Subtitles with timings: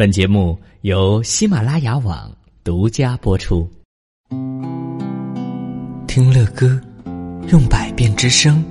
[0.00, 3.68] 本节目由喜马拉雅网独家播出。
[6.06, 6.80] 听乐歌，
[7.52, 8.64] 用百变之声，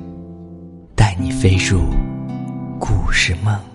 [0.96, 1.82] 带你飞入
[2.80, 3.69] 故事梦。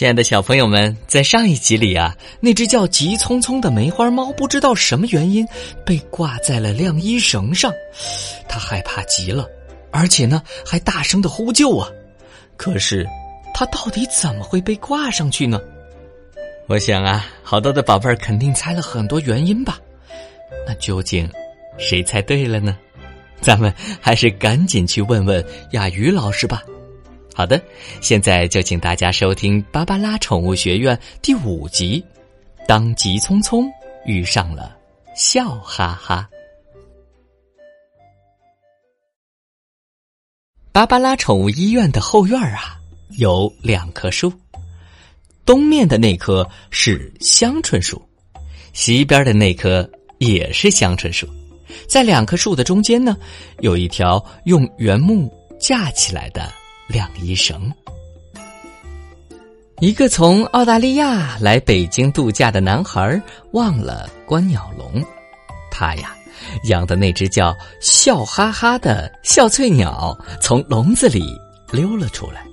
[0.00, 5.46] 亲爱的小朋友们，在上一集里啊，那只叫急匆匆的梅花猫，不知道什么原因
[5.84, 7.70] 被挂在了晾衣绳上，
[8.48, 9.46] 它害怕极了，
[9.90, 11.86] 而且呢还大声的呼救啊。
[12.56, 13.06] 可是，
[13.52, 15.60] 它到底怎么会被挂上去呢？
[16.66, 19.78] 我想啊，好多的宝贝儿肯定猜了很多原因吧。
[20.66, 21.30] 那究竟
[21.76, 22.74] 谁猜对了呢？
[23.42, 23.70] 咱们
[24.00, 26.62] 还是赶紧去问问亚鱼老师吧。
[27.40, 27.58] 好的，
[28.02, 32.04] 现在就请大家收听《芭芭拉宠物学院》第五集。
[32.68, 33.64] 当急匆匆
[34.04, 34.76] 遇上了
[35.16, 36.28] 笑哈哈，
[40.70, 42.78] 芭芭拉宠物医院的后院啊，
[43.16, 44.30] 有两棵树。
[45.46, 48.06] 东面的那棵是香椿树，
[48.74, 51.26] 西边的那棵也是香椿树。
[51.88, 53.16] 在两棵树的中间呢，
[53.60, 56.59] 有一条用原木架起来的。
[56.90, 57.72] 晾衣绳。
[59.80, 63.20] 一个从澳大利亚来北京度假的男孩
[63.52, 65.02] 忘了关鸟笼，
[65.70, 66.14] 他呀
[66.64, 71.24] 养的那只叫笑哈哈的笑翠鸟从笼子里
[71.72, 72.44] 溜了出来，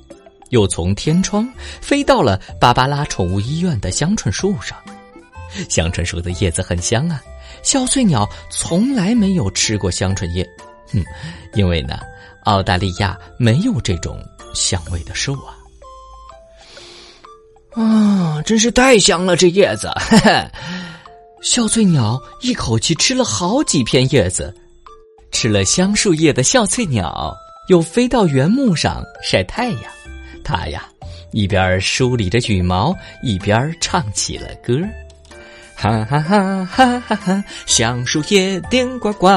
[0.52, 4.78] 又从天窗飞到了芭芭拉宠物医院的香椿树上。
[5.68, 7.22] 香椿树的叶子很香啊，
[7.64, 10.48] 笑翠鸟从来没有吃过香椿叶，
[10.92, 11.04] 哼，
[11.54, 11.98] 因为呢。
[12.44, 15.52] 澳大利亚没有这种香味的树啊！
[17.74, 19.92] 啊，真是太香了，这叶子！
[21.42, 24.56] 笑翠鸟一口气吃了好几片叶子，
[25.30, 27.36] 吃了香树叶的笑翠鸟
[27.68, 29.82] 又飞到原木上晒太阳。
[30.42, 30.88] 它呀，
[31.34, 34.74] 一边梳理着羽毛，一边唱起了歌
[35.76, 37.44] 哈哈哈哈哈哈！
[37.66, 39.28] 香树叶顶呱呱。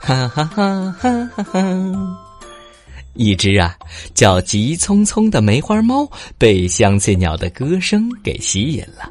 [0.00, 0.92] 哈哈哈！
[0.98, 1.62] 哈哈哈！
[3.14, 3.74] 一只啊
[4.14, 9.10] 叫急匆匆的梅花猫被香翠鸟的歌声给吸引了。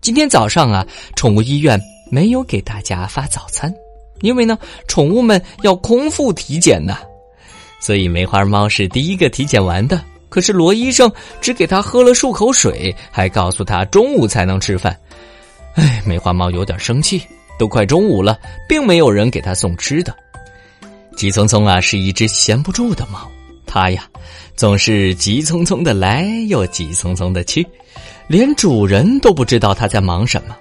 [0.00, 3.72] 今天早上啊，宠物医院没有给大家发早餐，
[4.20, 4.56] 因为呢，
[4.86, 6.96] 宠物们要空腹体检呢，
[7.80, 10.00] 所以梅花猫是第一个体检完的。
[10.28, 14.96] 可是罗医生只给他喝了漱口水，还告诉他中午才能吃饭。
[15.74, 17.22] 哎，梅花猫有点生气。
[17.62, 18.36] 都快中午了，
[18.68, 20.12] 并没有人给他送吃的。
[21.16, 23.30] 急匆匆啊，是一只闲不住的猫，
[23.64, 24.04] 它呀
[24.56, 27.64] 总是急匆匆的来，又急匆匆的去，
[28.26, 30.56] 连主人都不知道它在忙什么。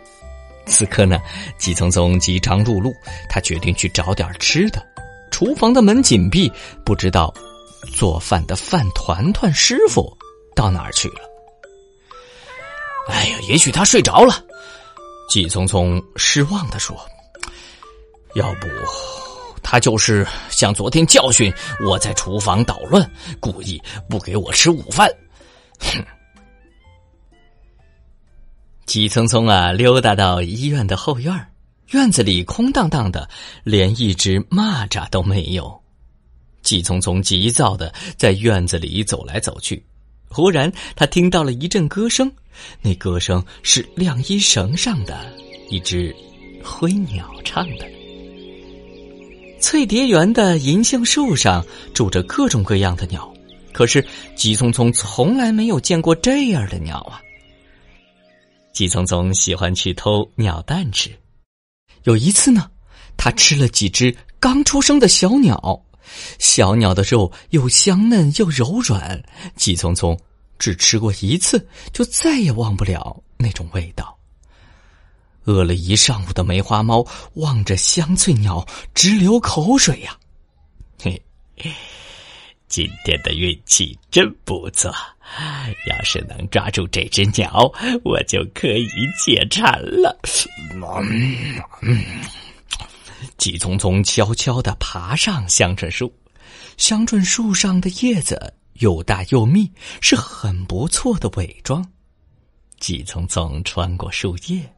[0.67, 1.19] 此刻呢，
[1.57, 2.93] 急匆匆饥肠辘辘，
[3.27, 4.79] 他决定去找点吃的。
[5.31, 6.53] 厨房的门紧闭，
[6.85, 7.33] 不知道
[7.95, 10.15] 做饭的饭团团师傅
[10.55, 11.15] 到哪儿去了。
[13.07, 14.35] 哎呀，也许他睡着了。
[15.31, 16.93] 季匆匆失望的说
[18.35, 18.67] ：“要不，
[19.63, 21.49] 他就是像昨天教训
[21.85, 23.09] 我在厨房捣乱，
[23.39, 25.09] 故意不给我吃午饭。”
[25.79, 26.05] 哼！
[28.85, 31.33] 急匆匆啊，溜达到医院的后院
[31.91, 33.29] 院子里空荡荡的，
[33.63, 35.81] 连一只蚂蚱都没有。
[36.61, 39.81] 急匆匆急躁的在院子里走来走去。
[40.31, 42.31] 忽然，他听到了一阵歌声，
[42.81, 45.31] 那歌声是晾衣绳上的
[45.69, 46.15] 一只
[46.63, 47.85] 灰鸟唱的。
[49.59, 53.31] 翠蝶园的银杏树上住着各种各样的鸟，
[53.73, 54.03] 可是
[54.35, 57.21] 急匆匆从来没有见过这样的鸟啊！
[58.73, 61.11] 急匆匆喜欢去偷鸟蛋吃，
[62.05, 62.71] 有一次呢，
[63.17, 65.79] 他吃了几只刚出生的小鸟。
[66.39, 69.23] 小鸟的肉又香嫩又柔软，
[69.55, 70.17] 急匆匆
[70.59, 74.17] 只吃过一次，就再也忘不了那种味道。
[75.45, 77.03] 饿了一上午的梅花猫
[77.33, 78.63] 望着香翠鸟
[78.93, 80.15] 直流口水呀！
[81.01, 81.19] 嘿，
[82.67, 84.93] 今天的运气真不错，
[85.87, 87.71] 要是能抓住这只鸟，
[88.03, 88.87] 我就可以
[89.17, 90.15] 解馋了。
[93.37, 96.13] 急匆匆悄悄的爬上香椿树，
[96.77, 99.71] 香椿树上的叶子又大又密，
[100.01, 101.85] 是很不错的伪装。
[102.79, 104.73] 急匆匆穿过树叶，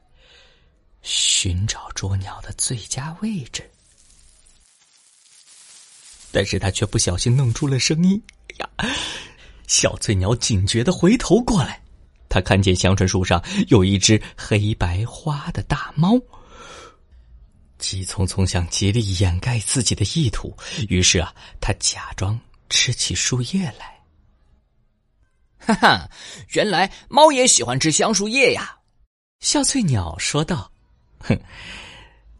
[1.01, 3.69] 寻找捉鸟的最佳位置，
[6.31, 8.21] 但是他却不小心弄出了声音。
[8.57, 8.69] 呀！
[9.65, 11.81] 小翠鸟警觉的回头过来，
[12.27, 16.19] 他看见香椿树上有一只黑白花的大猫。
[17.83, 20.55] 急匆匆想竭力掩盖自己的意图，
[20.87, 22.39] 于是啊，他假装
[22.69, 23.99] 吃起树叶来。
[25.57, 26.09] 哈哈，
[26.53, 28.77] 原来猫也喜欢吃香树叶呀！
[29.41, 30.71] 笑翠鸟说道。
[31.19, 31.37] 哼，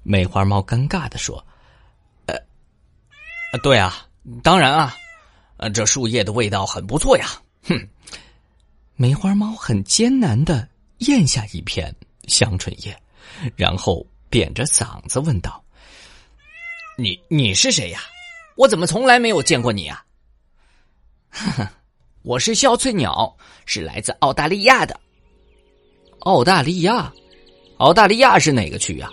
[0.01, 1.45] 梅花猫尴尬的说
[2.27, 4.07] ：“呃，对啊，
[4.41, 4.95] 当然啊，
[5.57, 7.27] 呃，这树叶的味道很不错呀。”
[7.67, 7.89] 哼，
[8.95, 10.65] 梅花猫很艰难的
[10.99, 11.93] 咽下一片
[12.27, 12.97] 香椿叶，
[13.57, 14.07] 然后。
[14.33, 15.63] 扁着嗓子问道
[16.97, 17.99] ：“你你是谁呀？
[18.57, 20.03] 我怎么从来没有见过你啊
[21.29, 21.71] ？”“哈哈，
[22.23, 23.37] 我是笑翠鸟，
[23.67, 24.99] 是来自澳大利亚的。
[26.21, 27.13] ”“澳大利亚？
[27.77, 29.07] 澳大利亚是哪个区呀？”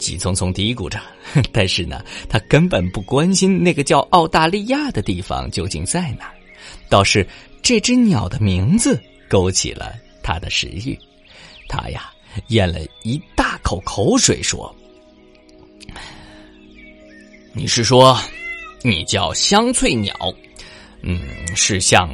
[0.00, 0.98] 急匆匆嘀咕着，
[1.52, 6.32] 但是呢，他根本不关心那个叫澳大利亚的地方究竟在哪，
[6.88, 7.28] 倒是
[7.60, 8.98] 这只鸟的名字
[9.28, 9.92] 勾起了
[10.22, 10.98] 他的食欲。
[11.68, 12.10] 他呀。
[12.48, 14.74] 咽了一大口口水，说
[17.52, 18.18] ：“你是说，
[18.82, 20.14] 你叫香脆鸟？
[21.02, 21.20] 嗯，
[21.54, 22.08] 是像，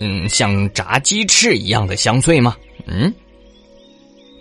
[0.00, 2.56] 嗯，像炸鸡翅一样的香脆吗？
[2.86, 3.12] 嗯。”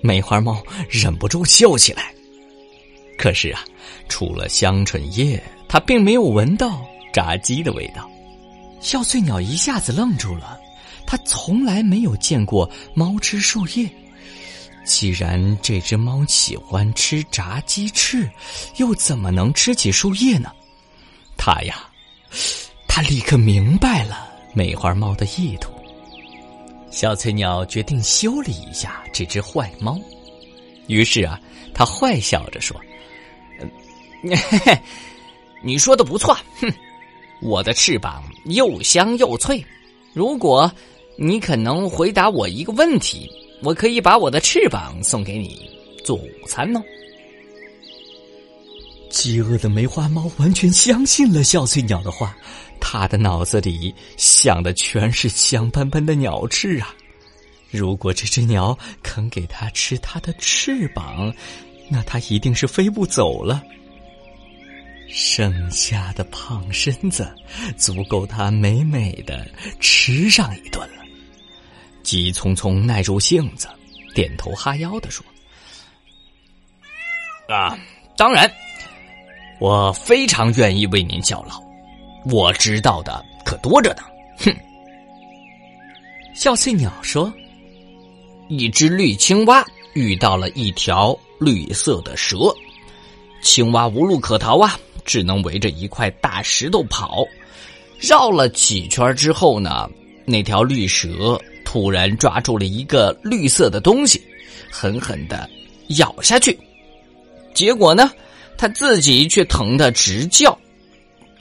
[0.01, 2.13] 梅花猫忍不住笑起来。
[3.17, 3.63] 可是啊，
[4.07, 8.09] 除了香椿叶，它并没有闻到炸鸡的味道。
[8.79, 10.59] 小翠鸟一下子愣住了，
[11.05, 13.89] 它从来没有见过猫吃树叶。
[14.88, 18.28] 既然这只猫喜欢吃炸鸡翅，
[18.78, 20.50] 又怎么能吃起树叶呢？
[21.38, 21.89] 它呀，
[22.88, 25.74] 它立刻明白了梅花猫的意图。
[26.89, 30.00] 小翠鸟决定修理一下这只坏猫，
[30.88, 31.38] 于是啊，
[31.74, 32.80] 他坏笑着说
[35.62, 36.74] ：“你说的不错，哼，
[37.42, 39.63] 我的翅膀又香又脆。
[40.13, 40.72] 如果
[41.18, 43.30] 你可能回答我一个问题。”
[43.62, 45.69] 我可以把我的翅膀送给你
[46.04, 46.81] 做午餐哦。
[49.09, 52.38] 饥饿的梅花猫完全相信了小翠鸟的话，
[52.80, 56.94] 它的脑子里想的全是香喷喷的鸟翅啊！
[57.71, 61.33] 如果这只鸟肯给它吃它的翅膀，
[61.89, 63.63] 那它一定是飞不走了。
[65.09, 67.33] 剩下的胖身子
[67.77, 69.50] 足够它美美的
[69.80, 71.06] 吃上一顿了。
[72.07, 73.68] 急匆匆耐住性子，
[74.15, 75.25] 点头哈腰的说
[77.54, 77.77] ：“啊，
[78.15, 78.50] 当然，
[79.59, 81.62] 我非常愿意为您效劳。
[82.31, 84.04] 我知道的可多着呢。”
[84.39, 84.56] 哼，
[86.33, 87.30] 小翠鸟说
[88.48, 89.62] ：“一只绿青蛙
[89.94, 92.38] 遇到了一条绿色的蛇，
[93.42, 97.25] 青蛙无路可逃啊，只能围着一块大石头跑。
[98.00, 99.89] 绕了几圈之后呢，
[100.24, 101.38] 那条绿蛇。”
[101.69, 104.24] 突然抓住了一个绿色的东西，
[104.72, 105.50] 狠狠的
[105.98, 106.58] 咬下去，
[107.54, 108.10] 结果呢，
[108.58, 110.58] 他自己却疼得直叫，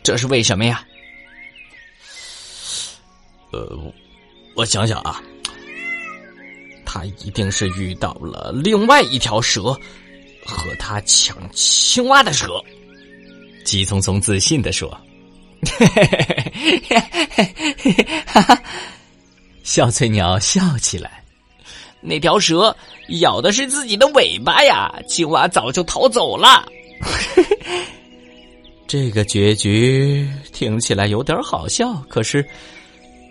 [0.02, 0.84] 这是为什么呀？
[3.52, 3.78] 呃，
[4.56, 5.23] 我想想啊，
[6.84, 9.62] 他一定是遇到了另外一条蛇，
[10.44, 12.49] 和他抢青蛙的蛇。
[13.64, 14.90] 急匆匆自信的说
[18.26, 18.62] ：“哈哈。”
[19.76, 21.23] 小翠鸟笑起来，
[22.00, 22.75] 那条蛇
[23.20, 24.90] 咬的是自己的尾巴呀！
[25.06, 26.67] 青蛙早就逃走了。
[28.88, 32.42] 这个结局听起来有点好笑，可是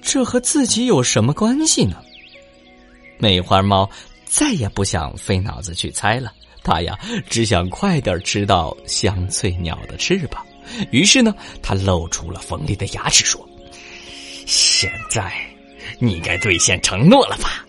[0.03, 1.97] 这和自己有什么关系呢？
[3.17, 3.89] 梅花猫
[4.25, 6.31] 再也不想费脑子去猜了，
[6.63, 6.95] 它呀
[7.27, 10.45] 只想快点吃到香翠鸟的翅膀。
[10.91, 11.33] 于是呢，
[11.63, 13.43] 它露出了锋利的牙齿，说
[14.45, 15.33] ：“现在。”
[15.99, 17.65] 你该兑现承诺了吧？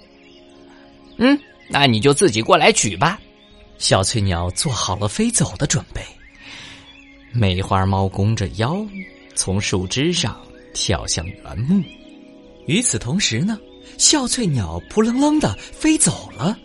[1.19, 3.19] 嗯，那你就自己过来取吧。
[3.79, 6.01] 小翠鸟做好了飞走的准备。
[7.33, 8.87] 梅花猫弓着腰，
[9.35, 10.41] 从树枝上
[10.73, 11.83] 跳向原木。
[12.67, 13.59] 与此同时呢，
[13.99, 16.57] 小翠鸟扑棱棱的飞走了。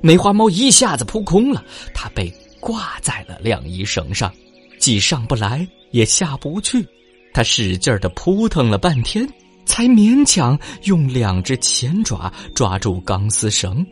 [0.00, 4.32] 梅花猫一下子扑空了，它被挂在了晾衣绳上，
[4.78, 6.86] 既上不来也下不去。
[7.32, 9.28] 它使劲的扑腾了半天。
[9.66, 13.84] 才勉强用两只前爪抓住钢丝绳，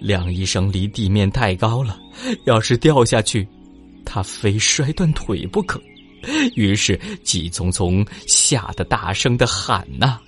[0.00, 1.98] 晾衣绳离地面太高了，
[2.44, 3.48] 要是掉下去，
[4.04, 5.82] 他非摔断腿不可。
[6.54, 10.20] 于是急匆匆吓得大声的喊呐：“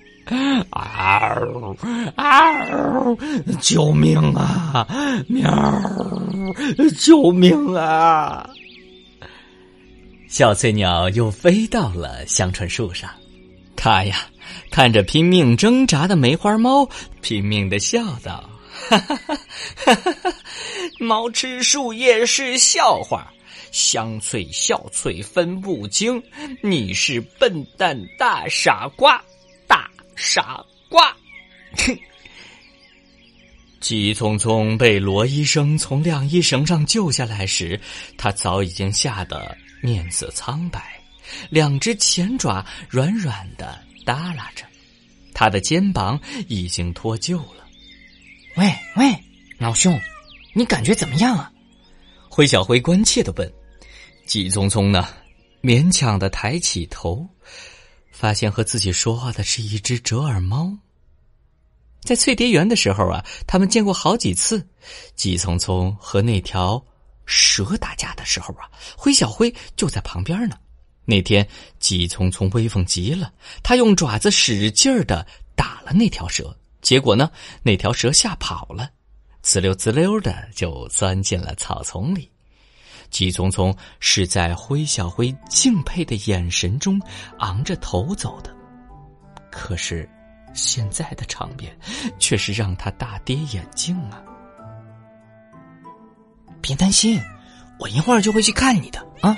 [0.71, 1.77] 嗷
[2.17, 3.17] 嗷，
[3.61, 4.85] 救命啊！
[5.29, 5.81] 喵，
[6.99, 8.51] 救命啊！”
[10.27, 13.09] 小翠鸟又飞到了香椿树上。
[13.77, 14.17] 它呀，
[14.75, 16.85] 看着拼命挣扎的梅花猫，
[17.21, 18.51] 拼命的笑道
[18.91, 19.37] ：“哈哈哈
[19.95, 20.33] 哈哈！
[20.99, 23.33] 猫吃树叶是笑话，
[23.71, 26.21] 香脆笑脆分不清，
[26.61, 29.23] 你是笨蛋大傻瓜，
[29.69, 31.17] 大傻瓜！
[31.77, 31.97] 哼！
[33.79, 37.81] 急匆匆被罗医生从晾衣绳上救下来时，
[38.19, 41.01] 他早已经吓得面色苍白，
[41.49, 44.65] 两只前爪软软的耷拉着，
[45.33, 47.65] 他的肩膀已经脱臼了。
[48.57, 49.25] 喂喂，
[49.59, 49.99] 老兄，
[50.53, 51.51] 你感觉怎么样啊？
[52.29, 53.53] 灰小灰关切的问。
[54.27, 55.09] 急匆匆呢，
[55.63, 57.29] 勉强的抬起头，
[58.11, 60.73] 发现和自己说话的是一只折耳猫。
[62.01, 64.67] 在翠蝶园的时候啊，他们见过好几次。
[65.15, 66.85] 急匆匆和那条
[67.27, 70.57] 蛇打架的时候啊，灰小灰就在旁边呢。
[71.05, 71.47] 那天
[71.79, 73.33] 急匆匆威风极了，
[73.63, 77.31] 他用爪子使劲儿的打了那条蛇，结果呢，
[77.63, 78.91] 那条蛇吓跑了，
[79.43, 82.31] 滋溜滋溜的就钻进了草丛里。
[83.11, 87.01] 急匆匆是在灰小灰敬佩的眼神中
[87.39, 88.55] 昂着头走的，
[89.51, 90.09] 可是。
[90.57, 91.77] 现在的场面，
[92.17, 94.23] 却是让他大跌眼镜啊！
[96.61, 97.21] 别担心，
[97.81, 99.37] 我一会儿就会去看你的啊！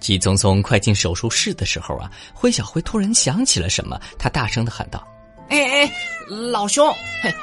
[0.00, 5.06] 急匆匆快进手术室的时候啊，灰小灰突然想起了什么，他大声的喊道
[5.48, 5.92] ：“哎哎，
[6.28, 7.34] 老兄，嘿，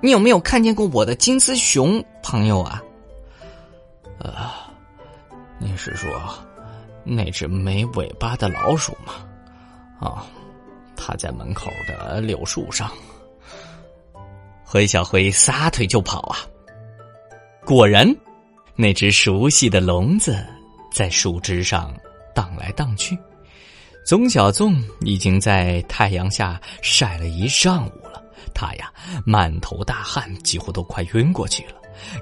[0.00, 2.82] 你有没有看见过我的金丝熊朋友啊？”
[4.18, 4.70] 啊，
[5.58, 6.10] 你是说
[7.04, 9.14] 那只没尾巴的老鼠吗？
[10.00, 10.26] 啊。
[11.04, 12.88] 他在门口的柳树上，
[14.64, 16.38] 灰小灰撒腿就跑啊！
[17.66, 18.06] 果然，
[18.76, 20.46] 那只熟悉的笼子
[20.92, 21.92] 在树枝上
[22.34, 23.18] 荡来荡去。
[24.04, 28.22] 宗小纵已经在太阳下晒了一上午了，
[28.52, 28.92] 他呀
[29.24, 31.74] 满头大汗，几乎都快晕过去了。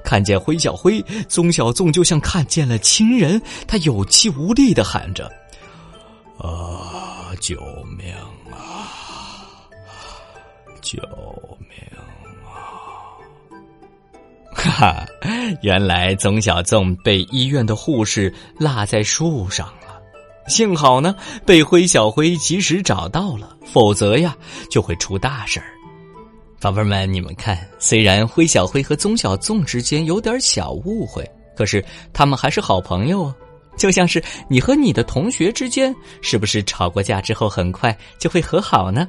[0.04, 5.30] 看见灰小灰，宗小纵就像看见了亲人，他有气无力的喊着
[6.38, 7.58] ：“啊，救
[7.96, 8.14] 命
[8.50, 8.92] 啊！”
[10.82, 10.98] 救
[11.68, 11.78] 命！
[14.80, 15.04] 哈，
[15.60, 20.00] 原来宗小纵被医院的护士落在树上了。
[20.48, 24.34] 幸好呢，被灰小灰及时找到了，否则呀，
[24.70, 25.66] 就会出大事儿。
[26.62, 31.84] 宝贝们，你们看，虽然灰小灰和宗小纵之间有点小误会，可是
[32.14, 33.36] 他们还是好朋友啊。
[33.76, 39.06] 就像是你和你的同学之间，是不是吵过架之后很快就会和好呢？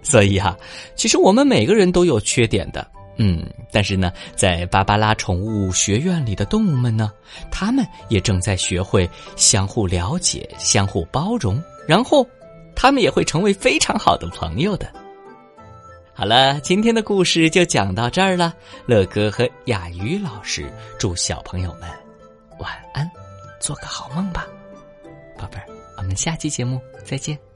[0.00, 0.56] 所以哈，
[0.94, 2.88] 其实我们每个人都有缺点的，
[3.20, 7.12] 嗯，但是呢，在芭芭拉宠物学院里的动物们呢，
[7.50, 12.24] 他们也正在学会相互了解、相互包容，然后，
[12.76, 14.88] 他们也会成为非常好的朋友的。
[16.14, 18.54] 好了，今天的故事就讲到这儿了。
[18.86, 21.88] 乐哥和雅鱼老师祝小朋友们
[22.58, 23.08] 晚安，
[23.60, 24.46] 做个好梦吧，
[25.36, 27.47] 宝贝儿，我们下期节目再见。